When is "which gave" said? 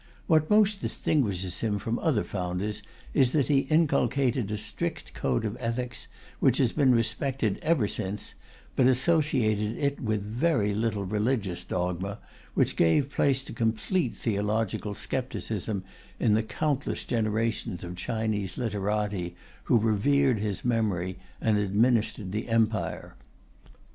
12.55-13.11